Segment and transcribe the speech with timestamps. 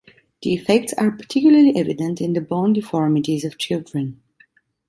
[0.41, 4.19] The effects are particularly evident in the bone deformities of children.